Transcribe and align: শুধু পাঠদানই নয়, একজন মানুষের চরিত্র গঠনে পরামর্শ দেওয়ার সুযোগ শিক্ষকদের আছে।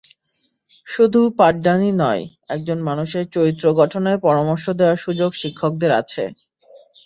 শুধু 0.87 1.19
পাঠদানই 1.39 1.91
নয়, 2.01 2.23
একজন 2.49 2.77
মানুষের 2.89 3.25
চরিত্র 3.35 3.65
গঠনে 3.79 4.11
পরামর্শ 4.25 4.65
দেওয়ার 4.79 5.03
সুযোগ 5.05 5.29
শিক্ষকদের 5.41 5.91
আছে। 6.01 6.23